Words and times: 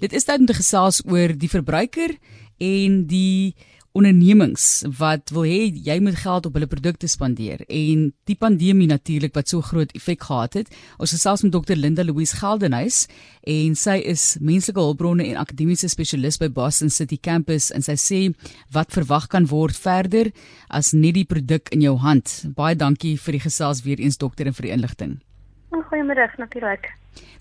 Dit 0.00 0.14
is 0.16 0.24
tyd 0.24 0.40
om 0.40 0.46
te 0.48 0.56
gesels 0.56 1.02
oor 1.04 1.34
die 1.36 1.50
verbruiker 1.52 2.14
en 2.56 3.02
die 3.08 3.52
ondernemings 3.92 4.84
wat 5.00 5.32
wil 5.34 5.44
hê 5.44 5.66
jy 5.74 5.96
moet 6.00 6.20
geld 6.22 6.46
op 6.46 6.54
hulle 6.56 6.68
produkte 6.70 7.08
spandeer 7.10 7.64
en 7.66 8.06
die 8.30 8.36
pandemie 8.38 8.86
natuurlik 8.88 9.34
wat 9.36 9.50
so 9.50 9.60
groot 9.66 9.92
effek 9.98 10.22
gehad 10.24 10.56
het. 10.56 10.70
Ons 10.96 11.12
gesels 11.16 11.42
met 11.44 11.52
Dr 11.52 11.76
Linda 11.76 12.06
Louise 12.06 12.38
Geldenhuys 12.38 13.02
en 13.44 13.76
sy 13.76 13.98
is 14.14 14.24
menslike 14.40 14.80
hulpbronne 14.80 15.26
en 15.26 15.42
akademiese 15.42 15.90
spesialis 15.92 16.40
by 16.40 16.48
Boston 16.48 16.88
City 16.88 17.18
Campus 17.20 17.68
en 17.74 17.84
sy 17.84 17.98
sê 18.00 18.22
wat 18.72 18.96
verwag 18.96 19.28
kan 19.28 19.50
word 19.52 19.76
verder 19.76 20.32
as 20.70 20.94
net 20.94 21.18
die 21.18 21.26
produk 21.28 21.68
in 21.76 21.84
jou 21.84 21.98
hand. 22.00 22.38
Baie 22.56 22.78
dankie 22.78 23.18
vir 23.20 23.36
die 23.36 23.44
gesels 23.50 23.84
weer 23.84 24.00
eens 24.00 24.16
dokter 24.16 24.48
en 24.48 24.56
vir 24.56 24.70
die 24.70 24.74
inligting. 24.78 25.18
Goeiemôre 25.90 26.30
natuurlik. 26.38 26.88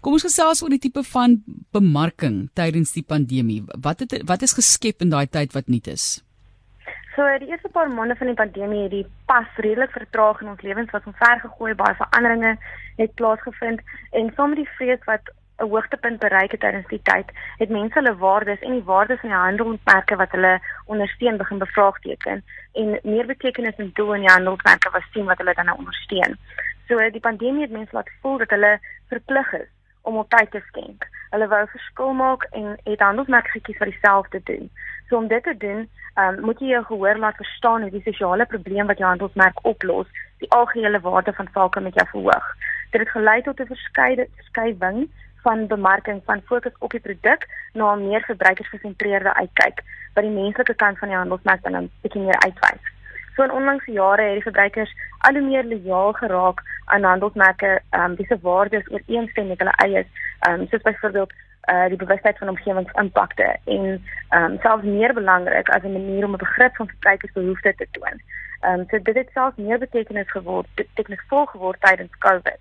Kom 0.01 0.15
ons 0.15 0.25
gesels 0.25 0.63
oor 0.63 0.71
die 0.71 0.81
tipe 0.81 1.03
van 1.11 1.39
bemarking 1.75 2.47
tydens 2.55 2.93
die 2.95 3.03
pandemie. 3.03 3.61
Wat 3.83 4.05
het 4.05 4.21
wat 4.29 4.45
is 4.47 4.55
geskep 4.57 5.03
in 5.05 5.13
daai 5.13 5.27
tyd 5.27 5.55
wat 5.57 5.67
nuut 5.67 5.87
is? 5.91 6.23
So 7.15 7.25
die 7.41 7.49
eerste 7.51 7.69
paar 7.75 7.89
maande 7.91 8.15
van 8.15 8.31
die 8.31 8.37
pandemie 8.39 8.85
het 8.85 8.93
die 8.93 9.05
pas 9.27 9.47
redelik 9.57 9.91
vertraag 9.91 10.41
in 10.41 10.53
ons 10.53 10.61
lewens 10.63 10.93
wat 10.95 11.07
ons 11.09 11.17
ver 11.19 11.41
gegooi 11.41 11.73
baie 11.81 11.97
veranderinge 11.99 12.53
het 13.01 13.15
plaasgevind 13.19 13.83
en 14.15 14.31
saam 14.35 14.53
met 14.53 14.61
die 14.63 14.71
vrees 14.77 15.03
wat 15.09 15.33
'n 15.59 15.69
hoogtepunt 15.69 16.19
bereik 16.19 16.51
het 16.51 16.59
tydens 16.59 16.87
die 16.87 17.01
tyd, 17.03 17.31
het 17.57 17.69
mense 17.69 17.99
hulle 17.99 18.15
waardes 18.15 18.59
en 18.59 18.71
die 18.71 18.83
waardes 18.83 19.19
van 19.19 19.29
die 19.29 19.37
handelsmerke 19.37 20.15
wat 20.15 20.31
hulle 20.31 20.59
ondersteun 20.85 21.37
begin 21.37 21.57
bevraagteken 21.57 22.43
en 22.73 22.99
meer 23.03 23.25
betekenis 23.25 23.75
en 23.75 23.91
doel 23.93 24.13
in 24.13 24.25
die 24.25 24.31
handelsmerke 24.31 24.89
was 24.89 25.11
sien 25.11 25.25
wat 25.25 25.37
hulle 25.37 25.53
dan 25.53 25.65
nou 25.65 25.77
ondersteun. 25.77 26.37
So 26.87 27.09
die 27.09 27.25
pandemie 27.27 27.61
het 27.61 27.71
mense 27.71 27.95
laat 27.95 28.09
voel 28.21 28.37
dat 28.37 28.49
hulle 28.49 28.79
verplig 29.07 29.53
is 29.53 29.67
om 30.01 30.17
op 30.17 30.29
tyd 30.29 30.51
te 30.51 30.61
skenk. 30.67 31.07
Hulle 31.29 31.47
wou 31.47 31.67
verskil 31.67 32.13
maak 32.13 32.47
en 32.51 32.77
het 32.83 32.99
handelsmerke 32.99 33.49
gekies 33.49 33.77
vir 33.77 33.91
dieselfde 33.91 34.41
doen. 34.43 34.69
So 35.09 35.17
om 35.17 35.27
dit 35.27 35.43
te 35.43 35.57
doen, 35.57 35.89
um, 36.15 36.41
moet 36.45 36.59
jy 36.59 36.73
jou 36.73 36.83
gehoor 36.85 37.17
laat 37.17 37.35
verstaan 37.35 37.81
hoe 37.81 37.91
die 37.91 38.05
sosiale 38.07 38.45
probleem 38.45 38.87
wat 38.87 38.97
jou 38.97 39.09
handelsmerk 39.09 39.59
oplos, 39.67 40.07
die 40.39 40.51
algehele 40.55 40.99
waarde 40.99 41.33
van 41.33 41.49
sake 41.53 41.79
met 41.79 41.93
jou 41.99 42.07
verhoog. 42.11 42.51
Dit 42.91 43.01
het 43.01 43.09
gelei 43.09 43.41
tot 43.41 43.59
'n 43.59 43.71
verskeie 43.73 44.27
skywing 44.49 45.09
van 45.41 45.67
bemarking 45.67 46.21
van 46.25 46.41
fokus 46.45 46.77
op 46.79 46.91
die 46.91 46.99
produk 46.99 47.47
na 47.73 47.95
'n 47.95 48.07
meer 48.07 48.21
verbruikersgesentreerde 48.21 49.33
uitkyk 49.33 49.83
wat 50.13 50.23
die 50.23 50.33
menslike 50.33 50.75
kant 50.75 50.97
van 50.97 51.07
die 51.07 51.17
handelsmerk 51.17 51.63
dan 51.63 51.75
'n 51.75 51.91
bietjie 52.01 52.21
meer 52.21 52.39
uitwys. 52.39 52.83
So 53.35 53.43
in 53.43 53.51
onlangse 53.51 53.91
jare 53.91 54.21
het 54.21 54.33
die 54.33 54.41
verbruikers 54.41 54.95
al 55.17 55.33
hoe 55.33 55.41
meer 55.41 55.65
lojaal 55.65 56.13
geraak 56.13 56.61
aan 56.85 57.03
handelsmerke, 57.03 57.81
ehm 57.89 58.03
um, 58.03 58.15
dis 58.15 58.41
waardes 58.41 58.89
ooreenstem 58.89 59.47
met 59.47 59.59
hulle 59.59 59.75
eie, 59.85 60.07
ehm 60.39 60.59
um, 60.59 60.67
soos 60.67 60.81
byvoorbeeld 60.81 61.33
uh 61.71 61.87
die 61.87 61.97
bewustheid 61.97 62.37
van 62.37 62.49
omgewingsimpakte 62.49 63.57
en 63.65 64.03
ehm 64.29 64.43
um, 64.43 64.57
selfs 64.61 64.83
meer 64.83 65.13
belangrik 65.13 65.69
as 65.69 65.83
'n 65.83 65.91
manier 65.91 66.25
om 66.25 66.33
'n 66.33 66.45
begrip 66.45 66.75
van 66.75 66.87
verbruikersbehoeftes 66.87 67.75
te 67.75 67.87
toon. 67.91 68.21
Ehm 68.59 68.79
um, 68.79 68.85
so 68.89 69.01
dit 69.01 69.15
het 69.15 69.29
selfs 69.33 69.57
meer 69.57 69.79
betekenis 69.79 70.31
geword, 70.31 70.67
betekenisvol 70.75 71.45
geword 71.45 71.81
tydens 71.81 72.17
COVID. 72.17 72.59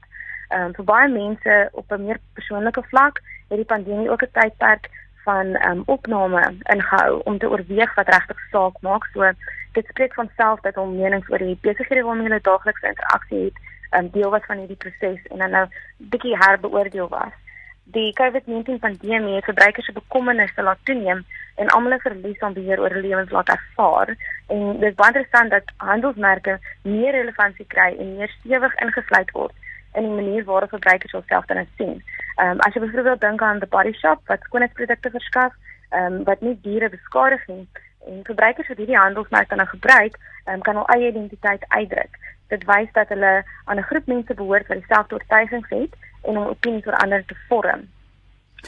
Ehm 0.49 0.65
um, 0.65 0.75
vir 0.75 0.85
baie 0.85 1.09
mense 1.09 1.69
op 1.73 1.93
'n 1.93 2.05
meer 2.05 2.19
persoonlike 2.33 2.83
vlak 2.83 3.21
het 3.49 3.59
die 3.61 3.73
pandemie 3.73 4.11
ook 4.11 4.23
'n 4.23 4.31
tydperk 4.33 4.89
van 5.25 5.47
um, 5.69 5.83
opname 5.87 6.43
ingehou 6.75 7.21
om 7.25 7.39
te 7.39 7.51
oorweeg 7.51 7.95
wat 7.95 8.09
regtig 8.09 8.41
saak 8.51 8.77
maak. 8.81 9.05
So 9.13 9.33
dit 9.73 9.87
spreek 9.87 10.15
van 10.15 10.31
self 10.37 10.61
dat 10.61 10.77
om 10.77 10.97
menings 10.97 11.31
oor 11.31 11.39
die 11.39 11.59
besighede 11.61 12.03
waarmee 12.03 12.29
hulle 12.29 12.41
daaglikse 12.41 12.87
interaksie 12.87 13.45
het, 13.45 13.59
um, 13.97 14.09
deel 14.11 14.31
was 14.31 14.47
van 14.47 14.59
hierdie 14.59 14.83
proses 14.85 15.21
en 15.31 15.39
dan 15.39 15.51
nou 15.51 15.67
bietjie 15.97 16.37
herbeoordeel 16.37 17.09
was. 17.09 17.37
Die 17.85 18.12
COVID-19 18.12 18.81
pandemie 18.81 19.35
het 19.35 19.45
verbruikers 19.45 19.87
se 19.87 19.93
bekommernisse 19.93 20.62
laat 20.62 20.79
toeneem 20.83 21.25
en 21.55 21.69
almal 21.69 21.93
'n 21.93 22.01
verlies 22.09 22.41
aan 22.41 22.53
beheer 22.53 22.81
oor 22.81 22.91
hulle 22.91 23.09
lewens 23.09 23.31
laat 23.31 23.49
ervaar. 23.49 24.17
En 24.47 24.81
dit 24.81 24.89
is 24.91 24.95
baie 24.95 25.12
interessant 25.12 25.51
dat 25.51 25.73
handelsmerke 25.77 26.59
meer 26.83 27.12
relevantie 27.12 27.67
kry 27.67 27.97
en 27.99 28.17
meer 28.17 28.28
stewig 28.28 28.75
ingesluit 28.75 29.31
word 29.31 29.53
in 29.93 30.03
die 30.03 30.12
manier 30.12 30.44
waarop 30.44 30.69
verbruikers 30.69 31.12
hulself 31.12 31.44
dan 31.44 31.66
sien. 31.76 32.03
Ehm 32.37 32.50
um, 32.50 32.59
as 32.59 32.75
jy 32.75 32.81
byvoorbeeld 32.81 33.21
dink 33.21 33.43
aan 33.43 33.59
die 33.59 33.69
body 33.69 33.93
shop 33.93 34.21
wat 34.26 34.43
skoonheidsprodukte 34.43 35.10
verskaf, 35.10 35.53
ehm 35.91 36.12
um, 36.12 36.25
wat 36.25 36.41
nie 36.41 36.59
diere 36.62 36.88
beskadig 36.88 37.47
nie 37.47 37.69
en 38.06 38.25
verbruikers 38.25 38.69
wat 38.69 38.77
hierdie 38.77 38.97
handelsmerk 38.97 39.48
dan 39.48 39.66
gebruik, 39.66 40.19
ehm 40.44 40.54
um, 40.54 40.60
kan 40.60 40.77
hul 40.77 40.88
eie 40.94 41.09
identiteit 41.09 41.65
uitdruk. 41.69 42.19
Dit 42.48 42.65
wys 42.65 42.93
dat 42.93 43.09
hulle 43.09 43.44
aan 43.65 43.78
'n 43.78 43.88
groep 43.91 44.06
mense 44.06 44.34
behoort 44.34 44.66
wat 44.66 44.78
dieselfde 44.78 45.15
oortuigings 45.15 45.69
het 45.69 45.97
en 46.22 46.38
om 46.38 46.47
opinies 46.47 46.87
oor 46.87 47.00
ander 47.03 47.25
te 47.25 47.37
vorm. 47.48 47.88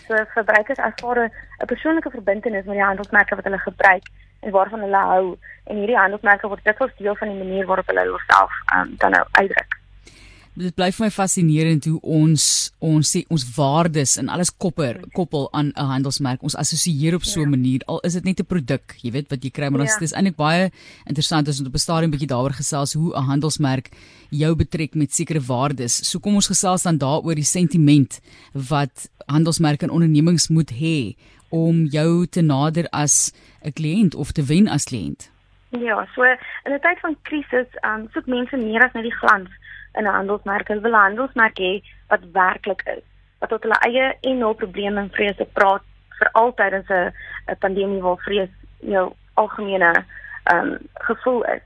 So 0.06 0.24
verbruikers 0.34 0.78
ervaar 0.78 1.18
'n 1.24 1.66
persoonlike 1.66 2.10
verbintenis 2.10 2.64
met 2.64 2.74
die 2.74 2.88
handelsmerke 2.90 3.34
wat 3.34 3.44
hulle 3.44 3.58
gebruik 3.58 4.04
en 4.40 4.50
waarvan 4.50 4.80
hulle 4.80 5.04
hou 5.12 5.38
en 5.64 5.76
hierdie 5.76 5.98
handelsmerke 5.98 6.48
word 6.48 6.64
dikwels 6.64 6.96
deel 6.96 7.16
van 7.16 7.28
die 7.28 7.42
manier 7.44 7.66
waarop 7.66 7.86
hulle 7.86 8.08
hulself 8.12 8.52
ehm 8.72 8.80
um, 8.80 8.94
dan 8.96 9.10
nou 9.10 9.24
uitdruk 9.30 9.79
dit 10.60 10.74
bly 10.76 10.90
vir 10.92 11.06
my 11.06 11.10
fascinerend 11.12 11.86
hoe 11.88 11.98
ons 12.02 12.44
ons 12.84 13.10
sê 13.14 13.22
ons 13.32 13.44
waardes 13.56 14.16
en 14.20 14.30
alles 14.32 14.50
kopper 14.62 15.00
koppel 15.16 15.48
aan 15.52 15.72
'n 15.76 15.88
handelsmerk. 15.92 16.42
Ons 16.42 16.56
assosieer 16.56 17.14
op 17.14 17.24
so 17.24 17.40
'n 17.40 17.44
ja. 17.44 17.50
manier 17.50 17.80
al 17.86 18.00
is 18.00 18.12
dit 18.12 18.24
net 18.24 18.40
'n 18.40 18.44
produk, 18.44 18.96
jy 19.02 19.10
weet 19.10 19.30
wat 19.30 19.42
jy 19.42 19.50
kry, 19.50 19.68
maar 19.68 19.86
ja. 19.86 19.98
dit 19.98 20.02
is 20.02 20.12
eintlik 20.12 20.36
baie 20.36 20.70
interessant 21.06 21.48
as 21.48 21.60
ons 21.60 21.68
op 21.68 21.74
'n 21.74 21.78
stadium 21.78 22.10
bietjie 22.10 22.28
daaroor 22.28 22.52
gesels 22.52 22.92
hoe 22.92 23.14
'n 23.16 23.24
handelsmerk 23.24 23.90
jou 24.30 24.54
betrek 24.54 24.94
met 24.94 25.12
sekere 25.12 25.40
waardes. 25.40 26.08
So 26.08 26.18
kom 26.18 26.34
ons 26.34 26.46
gesels 26.46 26.82
dan 26.82 26.98
daaroor 26.98 27.34
die 27.34 27.44
sentiment 27.44 28.20
wat 28.52 29.10
handelsmerke 29.26 29.84
en 29.84 29.90
ondernemings 29.90 30.48
moet 30.48 30.70
hê 30.70 31.16
om 31.50 31.86
jou 31.86 32.26
te 32.26 32.40
nader 32.40 32.88
as 32.92 33.32
'n 33.64 33.72
kliënt 33.72 34.14
of 34.14 34.32
te 34.32 34.42
wen 34.42 34.68
as 34.68 34.84
kliënt. 34.84 35.30
Ja, 35.70 36.06
so 36.14 36.22
in 36.64 36.72
'n 36.72 36.80
tyd 36.80 36.98
van 37.00 37.16
krisis, 37.22 37.66
um, 37.80 38.08
soek 38.12 38.26
mense 38.26 38.56
meer 38.56 38.82
as 38.82 38.92
net 38.92 39.02
die 39.02 39.18
glans 39.20 39.50
in 39.94 40.04
'n 40.04 40.14
handelsmerk. 40.14 40.68
Hulle 40.68 40.80
wil 40.80 40.90
'n 40.90 41.06
handelsmerk 41.08 41.58
hê 41.58 41.82
wat 42.08 42.20
werklik 42.32 42.82
is, 42.84 43.04
wat 43.38 43.48
tot 43.48 43.62
hulle 43.62 43.78
eie 43.78 44.16
en 44.20 44.40
hul 44.40 44.54
probleme 44.54 45.00
en 45.00 45.10
vrese 45.10 45.44
praat 45.44 45.82
vir 46.18 46.28
altyd 46.32 46.72
in 46.72 46.84
'n 46.88 47.12
'n 47.48 47.58
pandemie 47.58 48.02
waar 48.02 48.16
vrees 48.16 48.50
jou 48.80 49.14
algemene 49.34 50.04
um, 50.52 50.78
gevoel 50.94 51.44
is. 51.44 51.62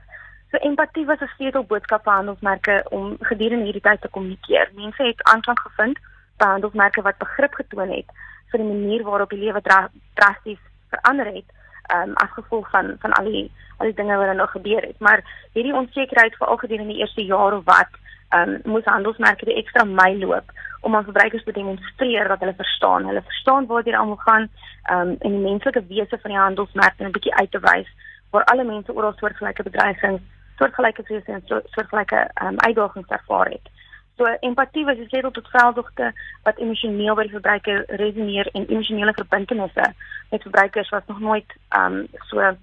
So 0.51 0.57
empatie 0.57 1.05
was 1.05 1.19
'n 1.21 1.31
sleutel 1.35 1.63
boodskap 1.63 2.03
vir 2.03 2.13
handelsmerke 2.13 2.85
om 2.89 3.17
gedurende 3.21 3.65
hierdie 3.65 3.81
tyd 3.89 4.01
te 4.01 4.07
kommunikeer. 4.07 4.69
Mense 4.73 5.03
het 5.03 5.23
aanklank 5.23 5.59
gevind 5.59 5.99
by 6.37 6.45
handelsmerke 6.45 7.01
wat 7.01 7.17
begrip 7.17 7.53
getoon 7.53 7.89
het 7.89 8.09
vir 8.49 8.59
die 8.59 8.67
manier 8.73 9.03
waarop 9.03 9.29
die 9.29 9.39
lewe 9.39 9.61
dra 9.61 9.89
drasties 10.13 10.59
verander 10.89 11.25
het 11.25 11.45
ehm 11.87 12.09
um, 12.09 12.13
as 12.13 12.31
gevolg 12.31 12.69
van 12.69 12.95
van 12.99 13.13
al 13.13 13.23
die 13.31 13.51
al 13.77 13.85
die 13.85 13.95
dinge 13.95 14.17
wat 14.17 14.27
er 14.27 14.35
nog 14.35 14.51
gebeur 14.51 14.81
het. 14.81 14.99
Maar 14.99 15.23
hierdie 15.53 15.73
onsekerheid 15.73 16.35
veral 16.35 16.57
gedurende 16.57 16.93
die 16.93 17.01
eerste 17.01 17.25
jaar 17.25 17.53
of 17.53 17.63
wat 17.63 17.91
um, 18.29 18.59
moes 18.63 18.85
handelsmerke 18.85 19.45
die 19.45 19.57
ekstra 19.61 19.83
myl 19.83 20.17
loop 20.17 20.51
om 20.81 20.95
aan 20.95 21.03
verbruikers 21.03 21.43
te 21.43 21.51
demonstreer 21.51 22.27
dat 22.27 22.39
hulle 22.39 22.53
verstaan. 22.57 23.05
Hulle 23.05 23.21
verstaan 23.21 23.65
waar 23.65 23.83
dit 23.83 23.93
almal 23.93 24.15
gaan 24.15 24.49
um, 24.91 25.15
en 25.19 25.31
die 25.31 25.45
menslike 25.49 25.85
wese 25.87 26.17
van 26.21 26.31
die 26.31 26.39
handelsmerk 26.39 26.93
en 26.97 27.07
'n 27.07 27.11
bietjie 27.11 27.35
uit 27.35 27.51
te 27.51 27.59
wys 27.59 27.89
waar 28.29 28.43
alle 28.43 28.63
mense 28.63 28.93
oral 28.93 29.13
soortgelyke 29.15 29.63
bedreigings, 29.63 30.21
soortgelyke 30.57 31.03
vrese 31.03 31.31
en 31.31 31.43
soortgelyke 31.45 32.29
um, 32.43 32.59
uitdagings 32.59 33.07
ervaar 33.07 33.45
het. 33.45 33.69
So 34.17 34.25
empatie 34.39 34.85
was 34.85 34.95
die 34.95 35.07
sleutel 35.07 35.31
tot 35.31 35.47
veldtogte 35.51 36.13
wat 36.43 36.59
emosioneel 36.63 37.15
by 37.15 37.25
die 37.27 37.35
verbruiker 37.35 37.83
resoneer 37.99 38.47
en 38.53 38.67
emosionele 38.67 39.13
verbintenisse 39.17 39.87
met 40.31 40.41
verbruikers 40.41 40.89
was 40.89 41.03
nog 41.07 41.19
nooit 41.19 41.55
um, 41.79 42.05
so 42.29 42.55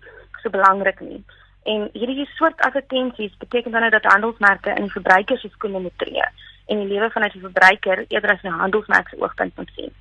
so 0.42 0.50
belangrik 0.50 1.00
nie. 1.00 1.20
En 1.62 1.88
hierdie 1.92 2.26
soort 2.34 2.60
advertensies 2.60 3.36
beteken 3.38 3.70
dan 3.70 3.90
dat 3.90 4.04
handelsmerke 4.04 4.74
in 4.74 4.88
verbruikers 4.90 5.40
se 5.40 5.48
skoene 5.48 5.78
moet 5.78 5.98
tree 5.98 6.24
en 6.66 6.78
die 6.78 6.88
lewe 6.88 7.10
vanuit 7.10 7.32
die 7.32 7.44
verbruiker 7.44 8.04
eerder 8.08 8.30
as 8.30 8.42
'n 8.42 8.60
handelsmerk 8.64 9.08
se 9.08 9.20
oogpunt 9.20 9.56
moet 9.56 9.70
sien. 9.76 9.92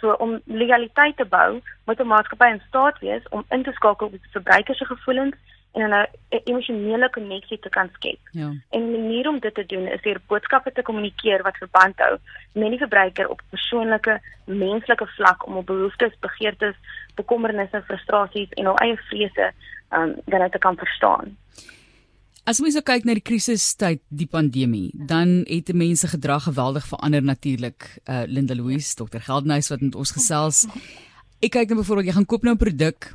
So 0.00 0.12
om 0.12 0.40
legaliteit 0.44 1.16
te 1.16 1.24
bou, 1.24 1.60
moet 1.84 2.00
'n 2.00 2.06
maatskappy 2.06 2.48
in 2.52 2.62
staat 2.68 2.98
wees 2.98 3.28
om 3.28 3.44
in 3.48 3.62
te 3.62 3.72
skakel 3.72 4.06
op 4.06 4.12
die 4.12 4.20
verbruiker 4.30 4.74
se 4.74 4.84
gevoelens 4.84 5.36
en 5.74 5.90
'n 5.90 6.06
emosionele 6.44 7.10
koneksie 7.10 7.58
te 7.58 7.68
kan 7.68 7.88
skep. 7.92 8.18
Ja. 8.30 8.52
En 8.70 8.80
die 8.90 8.98
manier 8.98 9.28
om 9.28 9.38
dit 9.38 9.54
te 9.54 9.66
doen 9.66 9.86
is 9.86 10.02
deur 10.02 10.20
boodskappe 10.26 10.72
te 10.72 10.82
kommunikeer 10.82 11.42
wat 11.42 11.56
verband 11.56 11.98
hou 11.98 12.18
met 12.52 12.70
die 12.70 12.78
verbruiker 12.78 13.28
op 13.28 13.40
'n 13.40 13.50
persoonlike, 13.50 14.20
menslike 14.44 15.06
vlak 15.06 15.46
om 15.46 15.56
op 15.56 15.66
behoeftes, 15.66 16.18
begeertes, 16.20 16.76
bekommernisse, 17.14 17.82
frustrasies 17.86 18.48
en 18.50 18.64
hul 18.64 18.76
eie 18.76 18.96
vrese 18.96 19.52
um 19.90 20.14
dan 20.24 20.50
te 20.50 20.58
kan 20.58 20.76
verstaan. 20.76 21.36
As 22.44 22.60
mens 22.60 22.74
nou 22.74 22.82
kyk 22.84 23.04
na 23.04 23.14
die 23.14 23.24
krisistyd, 23.24 24.02
die 24.08 24.26
pandemie, 24.26 24.90
dan 25.08 25.44
het 25.48 25.72
mense 25.72 26.08
gedrag 26.08 26.42
geweldig 26.42 26.86
verander 26.86 27.22
natuurlik. 27.22 27.98
Uh 28.04 28.22
Linda 28.26 28.54
Louise, 28.54 28.94
Dr. 28.94 29.18
Geldnys 29.18 29.68
wat 29.68 29.80
met 29.80 29.94
ons 29.94 30.10
gesels. 30.10 30.66
Ek 31.40 31.50
kyk 31.50 31.68
nou 31.68 31.78
byvoorbeeld 31.80 32.06
jy 32.06 32.12
gaan 32.12 32.26
koop 32.26 32.42
nou 32.42 32.54
'n 32.54 32.58
produk 32.58 33.14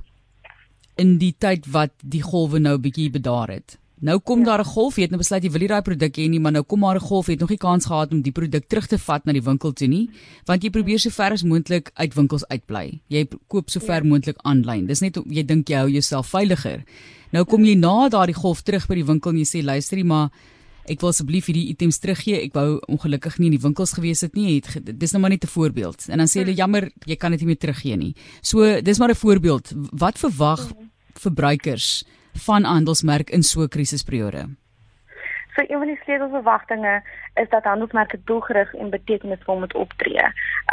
in 1.00 1.18
die 1.22 1.34
tyd 1.38 1.70
wat 1.72 1.96
die 2.04 2.24
golwe 2.24 2.60
nou 2.60 2.78
bietjie 2.78 3.10
bedaar 3.14 3.54
het. 3.56 3.78
Nou 4.00 4.20
kom 4.24 4.40
ja. 4.40 4.46
daar 4.46 4.60
'n 4.60 4.72
golf, 4.72 4.96
jy 4.96 5.02
het 5.02 5.12
nou 5.12 5.20
besluit 5.20 5.44
jy 5.44 5.52
wil 5.52 5.60
nie 5.60 5.68
daai 5.68 5.82
produk 5.82 6.16
hê 6.16 6.30
nie, 6.30 6.40
maar 6.40 6.52
nou 6.52 6.64
kom 6.64 6.80
maar 6.80 6.96
'n 6.96 7.04
golf, 7.04 7.28
jy 7.28 7.34
het 7.34 7.42
nog 7.42 7.50
nie 7.50 7.58
kans 7.58 7.86
gehad 7.86 8.12
om 8.12 8.22
die 8.22 8.32
produk 8.32 8.68
terug 8.68 8.88
te 8.88 8.98
vat 8.98 9.26
na 9.26 9.34
die 9.34 9.42
winkel 9.42 9.74
toe 9.74 9.88
nie, 9.88 10.10
want 10.46 10.64
jy 10.64 10.70
probeer 10.70 11.00
so 11.00 11.10
ver 11.10 11.32
as 11.32 11.44
moontlik 11.44 11.92
uit 11.96 12.14
winkels 12.16 12.48
uitbly. 12.48 13.02
Jy 13.10 13.28
koop 13.48 13.70
so 13.70 13.80
ver 13.80 14.04
ja. 14.04 14.08
moontlik 14.08 14.38
aanlyn. 14.44 14.88
Dis 14.88 15.02
net 15.02 15.16
jy 15.16 15.44
dink 15.44 15.68
jy 15.68 15.76
hou 15.76 15.90
jouself 15.90 16.28
veiliger. 16.28 16.84
Nou 17.32 17.44
kom 17.46 17.66
jy 17.66 17.76
na 17.76 18.10
daardie 18.10 18.36
golf 18.36 18.62
terug 18.62 18.88
by 18.88 18.96
die 18.96 19.06
winkel 19.06 19.32
en 19.32 19.38
jy 19.38 19.46
sê 19.46 19.64
luisterie 19.64 20.06
maar 20.06 20.30
ek 20.86 21.02
wil 21.02 21.10
asseblief 21.10 21.46
hierdie 21.46 21.70
items 21.70 22.00
teruggee. 22.00 22.44
Ek 22.44 22.54
wou 22.54 22.80
ongelukkig 22.88 23.40
nie 23.40 23.48
in 23.48 23.58
die 23.58 23.62
winkels 23.62 23.94
gewees 23.94 24.22
het 24.22 24.36
nie. 24.36 24.62
Het 24.62 25.00
dis 25.00 25.12
nou 25.12 25.22
maar 25.22 25.30
net 25.30 25.44
'n 25.44 25.48
voorbeeld. 25.48 26.10
En 26.10 26.18
dan 26.18 26.28
sê 26.28 26.44
hulle 26.44 26.56
jammer, 26.56 26.92
jy 27.06 27.16
kan 27.16 27.32
dit 27.32 27.42
nie 27.42 27.48
meer 27.48 27.58
teruggee 27.58 27.98
nie. 27.98 28.16
So 28.42 28.82
dis 28.82 29.00
maar 29.00 29.10
'n 29.10 29.16
voorbeeld. 29.16 29.74
Wat 29.92 30.18
verwag 30.18 30.72
verbruikers? 31.14 32.06
van 32.34 32.64
handelsmerk 32.64 33.30
in 33.30 33.44
so 33.44 33.62
'n 33.62 33.68
krisisperiode? 33.68 34.50
So 35.60 35.66
een 35.68 35.78
van 35.78 35.88
die 35.88 36.00
sleutelverwagtinge 36.04 37.02
is 37.34 37.50
dat 37.50 37.64
handelsmerke 37.64 38.20
doelgerig 38.24 38.74
en 38.76 38.90
betekenisvol 38.90 39.60
moet 39.60 39.74
optree. 39.74 40.24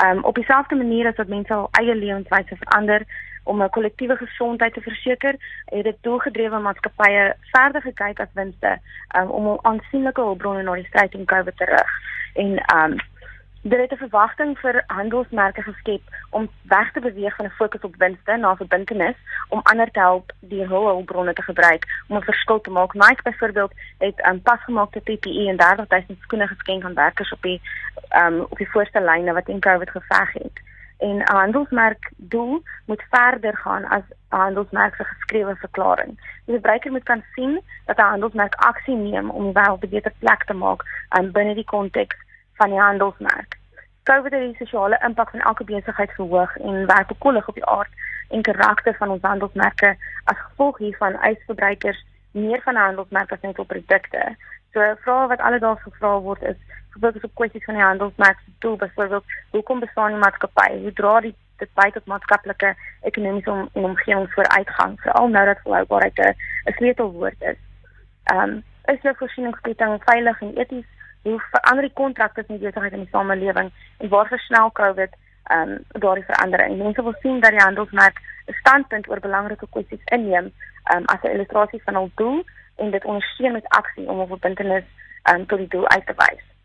Um 0.04 0.24
op 0.24 0.34
dieselfde 0.34 0.74
manier 0.74 1.06
as 1.06 1.16
wat 1.16 1.26
mense 1.26 1.52
hul 1.52 1.68
eie 1.70 1.94
lewenswyse 1.94 2.56
verander 2.56 3.02
om 3.44 3.62
'n 3.62 3.70
kollektiewe 3.70 4.16
gesondheid 4.16 4.74
te 4.74 4.80
verseker, 4.80 5.34
het 5.64 5.84
dit 5.84 5.96
doelgedrewe 6.00 6.58
maatskappye 6.58 7.34
verder 7.40 7.82
gekyk 7.82 8.20
as 8.20 8.32
winste 8.32 8.78
um, 9.16 9.30
om 9.30 9.58
aansienlike 9.62 10.20
hulpbronne 10.20 10.62
na 10.62 10.74
die 10.74 10.86
stryd 10.86 11.10
teen 11.10 11.24
COVID 11.24 11.56
te 11.56 11.64
rig. 11.64 11.90
En 12.34 12.76
um 12.76 12.96
Dit 13.68 13.78
het 13.78 13.92
'n 13.92 13.96
verwagting 13.96 14.58
vir 14.58 14.84
handelsmerke 14.86 15.62
geskep 15.62 16.02
om 16.30 16.50
weg 16.62 16.92
te 16.92 17.00
beweeg 17.00 17.36
van 17.36 17.44
'n 17.44 17.58
fokus 17.58 17.80
op 17.80 17.96
winste 17.96 18.36
na 18.36 18.56
verbintenis 18.56 19.16
om 19.48 19.60
ander 19.62 19.90
te 19.90 20.00
help 20.00 20.32
die 20.40 20.66
hul 20.66 20.86
hulpbronne 20.86 21.32
te 21.32 21.42
gebruik 21.42 21.84
om 22.08 22.16
'n 22.16 22.22
verskil 22.22 22.60
te 22.60 22.70
maak. 22.70 22.94
Nike 22.94 23.22
byvoorbeeld 23.22 23.72
het 23.98 24.16
'n 24.16 24.28
um, 24.28 24.42
pasgemaakte 24.42 25.00
PPE 25.00 25.48
en 25.48 25.56
30000 25.56 26.18
skoene 26.20 26.46
geskenk 26.46 26.84
aan 26.84 26.94
werkers 26.94 27.32
op 27.32 27.42
die 27.42 27.60
um, 28.16 28.40
op 28.40 28.58
die 28.58 28.70
voorste 28.70 29.00
lyne 29.00 29.32
wat 29.32 29.48
in 29.48 29.60
COVID 29.60 29.90
geveg 29.90 30.32
het. 30.32 30.60
En 30.98 31.16
'n 31.16 31.32
handelsmerk 31.32 32.10
doel 32.16 32.62
moet 32.84 33.04
verder 33.10 33.56
gaan 33.56 33.84
as 33.84 34.02
'n 34.30 34.36
handelsmerk 34.36 34.94
se 34.94 35.04
geskrewe 35.04 35.56
verklaring. 35.56 36.08
Die 36.44 36.54
verbruiker 36.54 36.90
moet 36.90 37.02
kan 37.02 37.24
sien 37.34 37.60
dat 37.84 37.96
'n 37.96 38.10
handelsmerk 38.14 38.54
aksie 38.54 38.96
neem 38.96 39.30
om 39.30 39.44
die 39.44 39.62
wêreld 39.62 39.84
'n 39.84 39.88
beter 39.88 40.12
plek 40.18 40.44
te 40.44 40.54
maak 40.54 41.06
um, 41.18 41.32
binne 41.32 41.54
die 41.54 41.64
konteks 41.64 42.24
van 42.56 42.70
die 42.70 42.80
handelsmerk. 42.80 43.58
COVID 44.02 44.32
het 44.32 44.40
die 44.40 44.66
sosiale 44.66 44.98
impak 45.06 45.30
van 45.30 45.40
elke 45.40 45.64
besigheid 45.64 46.12
verhoog 46.18 46.56
en 46.56 46.86
werk 46.86 47.06
bekollig 47.06 47.48
op 47.48 47.54
die 47.54 47.66
aard 47.66 47.90
en 48.28 48.42
karakter 48.42 48.94
van 48.94 49.10
ons 49.10 49.22
handelsmerke 49.22 49.96
as 50.24 50.38
gevolg 50.38 50.78
hiervan 50.78 51.18
eis 51.28 51.38
verbruikers 51.46 52.04
meer 52.30 52.60
van 52.62 52.74
'n 52.74 52.86
handelsmerk 52.88 53.32
as 53.32 53.40
net 53.40 53.58
op 53.58 53.68
produkte. 53.68 54.36
So 54.72 54.94
vrae 55.02 55.28
wat 55.28 55.40
alledaags 55.40 55.82
gevra 55.82 56.18
word 56.18 56.42
is 56.42 56.56
gefokus 56.90 57.24
op 57.24 57.34
kwessies 57.34 57.64
van 57.64 57.74
die 57.74 57.82
handelsmerk 57.82 58.38
se 58.44 58.50
doel, 58.58 58.76
byvoorbeeld 58.76 59.24
hoekom 59.50 59.80
bestaan 59.80 60.10
die 60.10 60.20
maatskappy? 60.20 60.70
Hoe 60.82 60.92
dra 60.92 61.20
die 61.20 61.34
dit 61.56 61.68
by 61.74 61.90
tot 61.90 62.06
maatskaplike 62.06 62.74
ekonomiese 63.00 63.50
om, 63.50 63.68
en 63.72 63.84
omgewing 63.84 64.32
vooruitgang? 64.32 65.00
Veral 65.00 65.28
nou 65.28 65.44
dat 65.46 65.60
volhoubaarheid 65.62 66.18
'n 66.18 66.72
sleutelwoord 66.72 67.40
is. 67.42 67.58
Ehm 68.22 68.38
um, 68.40 68.62
is 68.84 69.02
jou 69.02 69.14
voorsieningsketting 69.16 70.02
veilig 70.04 70.40
en 70.40 70.56
eties 70.56 70.86
hoe 71.26 71.40
verander 71.50 71.84
die 71.88 71.98
kontrakte 72.00 72.44
in 72.46 72.56
die 72.56 72.64
besigheid 72.66 72.92
en 72.92 73.04
die 73.04 73.14
samelewing 73.14 73.70
en 73.98 74.08
waar 74.08 74.28
versnel 74.32 74.72
COVID 74.72 75.12
ehm 75.54 75.70
um, 75.70 76.00
daardie 76.02 76.24
verandering. 76.30 76.78
Mense 76.78 77.02
wil 77.02 77.14
sien 77.22 77.40
dat 77.40 77.50
die 77.54 77.62
handelsmerk 77.62 78.20
'n 78.46 78.58
standpunt 78.60 79.08
oor 79.08 79.20
belangrike 79.20 79.66
kwessies 79.70 80.04
inneem 80.16 80.52
ehm 80.84 80.96
um, 80.96 81.04
as 81.14 81.22
'n 81.22 81.34
illustrasie 81.36 81.82
van 81.84 81.94
hul 81.94 82.10
doel 82.14 82.44
en 82.76 82.90
dit 82.90 83.04
ondersteun 83.04 83.52
met 83.52 83.68
aksie 83.68 84.08
om 84.08 84.20
'n 84.20 84.38
puntenis 84.38 84.86
ehm 85.22 85.40
um, 85.40 85.46
tot 85.46 85.58
die 85.58 85.72
doel 85.74 85.88
uit 85.88 86.06
te 86.06 86.14
wys. 86.16 86.55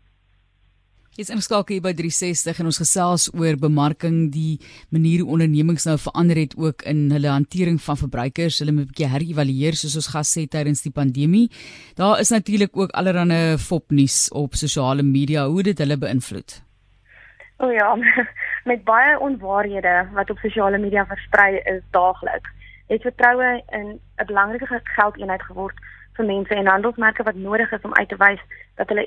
Dis 1.12 1.28
ingeskakel 1.28 1.76
hier 1.76 1.82
by 1.84 1.90
360 1.92 2.62
en 2.62 2.68
ons 2.70 2.78
gesels 2.80 3.26
oor 3.36 3.58
bemarking, 3.60 4.30
die 4.32 4.54
manier 4.96 5.20
hoe 5.20 5.34
ondernemings 5.34 5.84
nou 5.84 5.98
verander 6.00 6.38
het 6.40 6.54
ook 6.56 6.86
in 6.88 7.02
hulle 7.12 7.28
hantering 7.28 7.76
van 7.84 7.98
verbruikers. 8.00 8.62
Hulle 8.62 8.72
moet 8.72 8.86
'n 8.86 8.92
bietjie 8.92 9.10
herëvalueer 9.12 9.76
soos 9.76 9.96
ons 10.00 10.08
gas 10.08 10.30
sê 10.32 10.46
tydens 10.48 10.80
die 10.80 10.92
pandemie. 11.00 11.50
Daar 12.00 12.18
is 12.18 12.30
natuurlik 12.30 12.72
ook 12.72 12.96
allerlei 12.96 13.58
fopnuus 13.58 14.30
op 14.32 14.54
sosiale 14.54 15.02
media 15.02 15.44
hoe 15.46 15.62
dit 15.62 15.78
hulle 15.78 15.98
beïnvloed. 15.98 16.62
O 17.58 17.66
oh 17.66 17.72
ja, 17.72 17.94
met 18.70 18.84
baie 18.84 19.20
onwaarhede 19.20 20.08
wat 20.14 20.30
op 20.30 20.38
sosiale 20.38 20.78
media 20.78 21.04
versprei 21.04 21.60
is 21.64 21.82
daagliks. 21.90 22.48
Het 22.88 23.02
vertroue 23.02 23.62
in 23.68 24.00
'n 24.16 24.26
belangrike 24.26 24.80
geldeenheid 24.96 25.42
geword 25.42 25.76
vir 26.16 26.24
mense 26.24 26.54
en 26.54 26.66
handelsmerke 26.66 27.22
wat 27.22 27.34
nodig 27.34 27.72
is 27.72 27.84
om 27.84 27.94
uit 27.94 28.08
te 28.08 28.16
wys 28.16 28.40
dat 28.76 28.88
hulle 28.88 29.04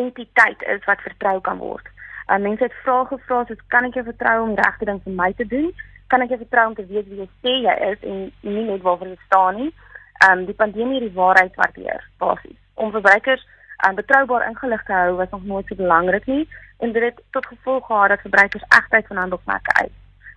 entiteit 0.00 0.62
is 0.74 0.84
wat 0.86 1.04
vertrou 1.06 1.40
kan 1.40 1.58
word. 1.58 1.86
Uh, 2.28 2.36
mense 2.36 2.62
het 2.62 2.80
vrae 2.84 3.04
gevra 3.08 3.44
soos 3.48 3.60
kan 3.72 3.86
ek 3.88 3.94
jou 3.96 4.04
vertrou 4.04 4.34
om 4.42 4.50
die 4.54 4.64
regte 4.64 4.84
ding 4.88 4.98
vir 5.04 5.14
my 5.20 5.30
te 5.36 5.46
doen? 5.48 5.68
Kan 6.12 6.24
ek 6.24 6.34
jou 6.34 6.40
vertrou 6.42 6.64
om 6.68 6.74
te 6.76 6.84
weet 6.88 7.06
wie 7.08 7.22
jy 7.22 7.28
sê 7.44 7.54
jy 7.64 7.76
is 7.86 8.02
en 8.10 8.18
nie 8.44 8.64
net 8.66 8.82
waarvoor 8.84 9.14
jy 9.14 9.20
staan 9.26 9.62
nie? 9.62 9.70
Ehm 10.18 10.42
um, 10.42 10.44
die 10.50 10.56
pandemie 10.58 10.98
het 10.98 11.06
die 11.06 11.16
waarheid 11.16 11.56
waardeer 11.56 12.04
basies. 12.20 12.58
Om 12.74 12.92
verbruikers 12.92 13.46
um, 13.86 13.94
betroubaar 13.96 14.48
ingelig 14.48 14.84
te 14.84 14.92
hou 14.92 15.16
was 15.16 15.30
nog 15.30 15.44
nooit 15.44 15.72
so 15.72 15.80
belangrik 15.80 16.26
nie 16.26 16.44
en 16.84 16.92
dit 16.92 17.02
het 17.02 17.22
tot 17.36 17.46
gevolg 17.46 17.86
gehad 17.86 18.08
dat 18.08 18.26
verbruikers 18.26 18.66
egtheid 18.68 19.06
van 19.06 19.22
handelsmerke 19.24 19.72
eis. 19.82 19.94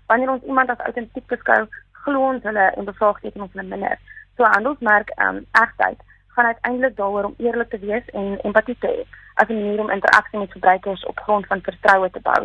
Wanneer 0.08 0.32
ons 0.32 0.44
iemand 0.44 0.70
as 0.70 0.86
autentiek 0.88 1.28
beskou, 1.28 1.66
glo 2.06 2.28
ons 2.30 2.44
hulle 2.44 2.72
en 2.78 2.86
bevraagteken 2.86 3.42
ons 3.42 3.52
hulle 3.54 3.68
minder. 3.68 4.00
So 4.38 4.48
handelsmerk 4.56 5.12
ehm 5.18 5.42
um, 5.42 5.46
egtheid 5.52 6.00
gaan 6.36 6.46
uiteindelik 6.46 6.96
daaroor 6.96 7.34
om 7.34 7.36
eerlik 7.38 7.70
te 7.70 7.80
wees 7.80 8.16
en 8.16 8.38
empatie 8.48 8.78
te 8.80 8.88
hê 8.88 9.04
as 9.42 9.48
'n 9.50 9.54
manier 9.54 9.80
om 9.80 9.90
interaksie 9.90 10.40
met 10.40 10.52
verbruikers 10.52 11.06
op 11.06 11.20
grond 11.20 11.46
van 11.48 11.62
vertroue 11.62 12.10
te 12.12 12.20
bou. 12.20 12.42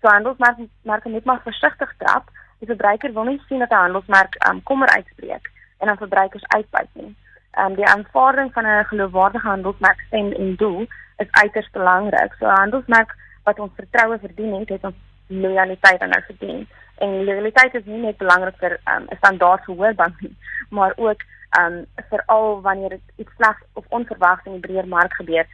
So 0.00 0.08
handelsmerke 0.08 1.08
moet 1.08 1.24
maar 1.24 1.40
versigtig 1.42 1.94
trap. 1.98 2.24
Die 2.58 2.68
verbruiker 2.68 3.12
wil 3.12 3.24
nie 3.24 3.42
sien 3.46 3.58
dat 3.58 3.70
'n 3.70 3.84
handelsmerk 3.84 4.32
um, 4.48 4.62
kommer 4.62 4.88
uitspreek 4.88 5.50
en 5.78 5.88
aan 5.88 5.96
verbruikers 5.96 6.46
uitbuit 6.46 6.92
nie. 6.92 7.16
Um, 7.58 7.74
die 7.74 7.86
aanvaarding 7.86 8.52
van 8.52 8.66
'n 8.66 8.84
geloofwaardige 8.84 9.46
handelsmerk 9.46 10.00
stem 10.06 10.32
en 10.32 10.56
doel 10.56 10.86
is 11.16 11.30
uiters 11.30 11.70
belangrik. 11.70 12.32
So 12.38 12.46
'n 12.46 12.58
handelsmerk 12.58 13.14
wat 13.44 13.58
ons 13.58 13.72
vertroue 13.74 14.18
verdien 14.18 14.54
het, 14.58 14.68
het 14.68 14.84
ons 14.84 14.94
loyaliteit 15.26 16.00
aan 16.00 16.08
nou 16.08 16.22
verdien. 16.22 16.68
En 16.98 17.24
loyaliteit 17.24 17.74
is 17.74 17.84
nie 17.84 18.00
net 18.00 18.16
belangrik 18.16 18.56
vir 18.56 18.72
um, 18.72 19.02
'n 19.02 19.08
um, 19.10 19.16
standaard 19.16 19.64
gehoorbank 19.64 20.20
nie, 20.20 20.36
maar 20.68 20.92
ook 20.96 21.20
um 21.60 21.86
veral 22.08 22.60
wanneer 22.60 22.88
dit 22.88 23.00
iets 23.16 23.30
slegs 23.36 23.62
of 23.72 23.84
onverwags 23.88 24.44
in 24.44 24.52
die 24.52 24.60
breër 24.60 24.88
mark 24.88 25.14
gebeur 25.14 25.46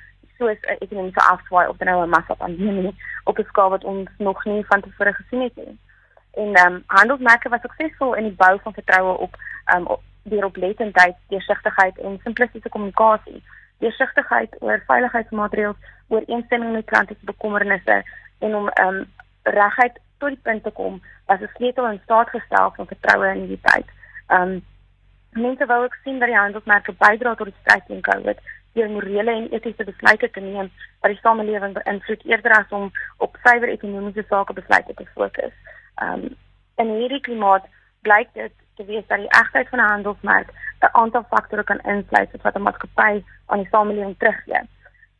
soos 0.42 0.60
'n 0.62 0.82
ekonomiese 0.84 1.22
afswaai 1.32 1.68
of 1.68 1.78
nou 1.78 2.02
'n 2.02 2.08
massa 2.08 2.34
pandemie 2.34 2.94
op 3.24 3.38
'n 3.38 3.50
skaal 3.50 3.70
wat 3.70 3.84
ons 3.84 4.08
nog 4.18 4.44
nie 4.44 4.66
van 4.66 4.80
tevore 4.80 5.12
gesien 5.12 5.42
het 5.42 5.56
nie. 5.56 5.78
En 6.34 6.54
ehm 6.54 6.72
um, 6.72 6.82
handelsmerke 6.86 7.48
was 7.48 7.60
suksesvol 7.60 8.14
in 8.14 8.24
die 8.24 8.40
bou 8.42 8.58
van 8.62 8.72
vertroue 8.72 9.16
op 9.16 9.36
ehm 9.64 9.86
um, 9.86 9.96
deur 10.22 10.44
oplettendheid, 10.44 11.16
deursigtigheid 11.28 11.98
en 11.98 12.20
simplistiese 12.22 12.68
kommunikasie. 12.68 13.42
Deursigtigheid 13.78 14.56
oor 14.58 14.82
veiligheidsmaatreëls, 14.86 15.76
oor 16.08 16.22
instemming 16.26 16.72
met 16.72 16.84
klante 16.84 17.14
se 17.18 17.24
bekommernisse 17.24 18.04
en 18.38 18.54
om 18.54 18.68
ehm 18.68 18.88
um, 18.88 19.10
regheid 19.42 20.00
tot 20.18 20.28
die 20.28 20.42
punt 20.42 20.62
te 20.62 20.70
kom 20.70 21.02
was 21.26 21.40
'n 21.40 21.50
sleutel 21.54 21.90
in 21.90 22.00
staat 22.02 22.28
gestel 22.28 22.72
van 22.76 22.86
vertroue 22.86 23.34
in 23.34 23.46
die 23.46 23.60
tyd. 23.62 23.86
Ehm 24.26 24.42
um, 24.42 24.64
mense 25.30 25.66
wou 25.66 25.84
ook 25.84 25.96
sien 26.04 26.18
dat 26.18 26.28
die 26.28 26.38
handelsmerke 26.38 26.92
bydra 26.92 27.34
tot 27.34 27.46
die 27.46 27.60
stryd 27.60 27.86
teen 27.86 28.00
COVID 28.00 28.38
deur 28.72 28.90
morele 28.90 29.30
en 29.30 29.50
etiese 29.50 29.84
besluite 29.84 30.30
te 30.30 30.40
neem 30.40 30.70
wat 31.00 31.12
die 31.12 31.20
samelewing 31.20 31.74
beïnvloed 31.76 32.24
eerder 32.24 32.56
as 32.56 32.74
om 32.78 32.90
op 33.18 33.36
suiwer 33.44 33.68
ekonomiese 33.68 34.24
sake 34.28 34.52
besluite 34.52 34.94
te 34.94 35.06
fokus. 35.14 35.54
Um 36.02 36.28
in 36.80 36.94
hierdie 36.98 37.20
klimaat 37.20 37.66
blyk 38.06 38.30
dit 38.34 38.52
te 38.76 38.84
wees 38.84 39.06
dat 39.06 39.20
die 39.20 39.34
egtheid 39.40 39.68
van 39.68 39.80
'n 39.80 39.90
handelsmerk 39.94 40.52
'n 40.80 40.94
aantal 41.02 41.24
faktore 41.30 41.64
kan 41.64 41.80
insluit 41.94 42.42
wat 42.42 42.56
'n 42.56 42.62
maatskappy 42.62 43.24
aan 43.46 43.58
die 43.58 43.68
samelewing 43.70 44.14
teruggee. 44.18 44.62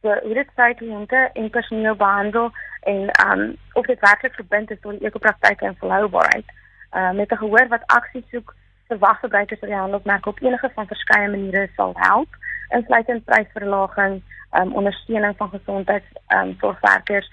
So 0.03 0.17
hoe 0.23 0.35
dit 0.35 0.49
sy 0.57 0.75
kliënte 0.75 1.31
en 1.33 1.51
personeel 1.51 1.95
behandel 1.95 2.51
en 2.81 3.11
um 3.27 3.57
of 3.73 3.87
dit 3.87 4.01
werklik 4.01 4.35
verbind 4.35 4.71
is 4.71 4.81
tot 4.81 4.99
die 4.99 5.07
ekopraktyke 5.07 5.65
en 5.65 5.77
volhoubaarheid. 5.77 6.45
Uh 6.93 7.13
met 7.13 7.31
'n 7.33 7.43
gehoor 7.45 7.69
wat 7.69 7.87
aksie 7.87 8.25
soek 8.31 8.55
verwag 8.93 9.19
verbruikers 9.19 9.61
dat 9.61 9.69
die 9.69 9.79
handelsmerk 9.79 10.27
op 10.27 10.43
enige 10.43 10.71
van 10.75 10.87
verskeie 10.87 11.29
maniere 11.29 11.69
sal 11.77 11.93
help 11.95 12.41
insluitend 12.73 13.25
prysverlaging, 13.25 14.23
ehm 14.51 14.67
um, 14.67 14.75
ondersteuning 14.75 15.37
van 15.37 15.49
gesondheids 15.49 16.11
ehm 16.27 16.49
um, 16.49 16.57
sorgwerkers, 16.61 17.31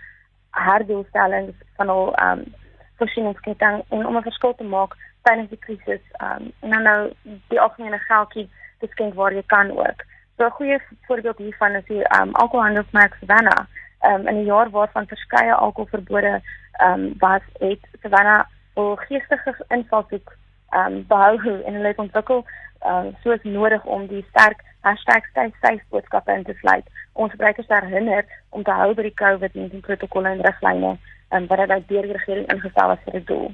herdoelstellings 0.51 1.55
van 1.75 1.89
al 1.89 2.15
ehm 2.15 2.39
um, 2.39 2.53
voorsieningsketting 2.97 3.83
en 3.89 4.05
om 4.07 4.17
'n 4.17 4.29
verskil 4.29 4.55
te 4.55 4.63
maak 4.63 4.95
tydens 5.21 5.49
die 5.49 5.63
krisis. 5.65 6.03
Ehm 6.11 6.51
um, 6.61 6.71
dan 6.71 6.83
nou 6.83 7.13
die 7.47 7.61
algemene 7.61 7.97
geldjie 7.97 8.49
geskenk 8.79 9.13
waar 9.13 9.33
jy 9.33 9.43
kan 9.45 9.71
ook. 9.71 9.99
So 10.37 10.45
'n 10.45 10.57
goeie 10.59 10.81
voorbeeld 11.07 11.37
hiervan 11.37 11.75
is 11.75 11.85
die 11.85 12.03
ehm 12.03 12.27
um, 12.27 12.35
alkoholhandelsmerk 12.35 13.17
Savannah. 13.19 13.65
Ehm 13.99 14.13
um, 14.13 14.27
in 14.27 14.35
'n 14.35 14.45
jaar 14.45 14.69
waarvan 14.69 15.07
verskeie 15.07 15.53
alkoholverbode 15.53 16.41
ehm 16.71 16.91
um, 16.91 17.13
was, 17.17 17.41
het 17.59 17.83
Savannah 18.01 18.45
'n 18.75 18.97
geestige 18.97 19.65
invalshoek 19.67 20.37
ehm 20.69 20.93
um, 20.93 21.05
behou 21.07 21.37
en 21.65 21.73
hulle 21.73 21.87
het 21.93 22.03
ontwikkel 22.05 22.45
ehm 22.79 23.07
uh, 23.07 23.13
soos 23.23 23.43
nodig 23.43 23.85
om 23.85 24.07
die 24.07 24.25
sterk 24.29 24.63
#stay 24.81 25.81
boodskappe 25.89 26.33
in 26.33 26.43
te 26.43 26.53
sluit. 26.53 26.85
Ons 27.13 27.31
gebruikers 27.31 27.67
herinner 27.67 28.25
om 28.49 28.63
te 28.63 28.71
hou 28.71 28.93
by 28.93 29.01
die 29.01 29.19
COVID-19 29.21 29.79
protokolle 29.79 30.29
en 30.29 30.41
riglyne 30.41 30.97
um, 31.31 31.47
wat 31.47 31.87
deur 31.87 32.07
die 32.07 32.17
regering 32.17 32.47
ingestel 32.47 32.91
is 32.91 33.03
vir 33.03 33.19
die 33.19 33.23
doel. 33.23 33.51